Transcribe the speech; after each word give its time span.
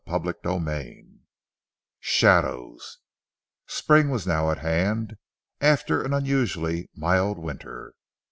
CHAPTER 0.09 0.33
XX 0.33 1.19
SHADOWS 1.99 2.97
Spring 3.67 4.09
was 4.09 4.25
now 4.25 4.49
at 4.49 4.57
hand 4.57 5.17
after 5.61 6.01
an 6.03 6.11
unusually 6.11 6.89
mild 6.95 7.37
winter. 7.37 7.93